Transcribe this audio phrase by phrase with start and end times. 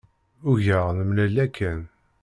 [0.49, 1.81] Ugaɣ nemlal yakan.